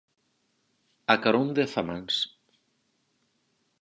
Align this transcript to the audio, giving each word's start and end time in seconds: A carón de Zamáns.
A 1.13 1.15
carón 1.23 1.47
de 1.55 1.63
Zamáns. 1.73 2.15